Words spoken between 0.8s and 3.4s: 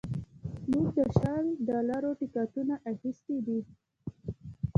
د شل ډالرو ټکټونه اخیستي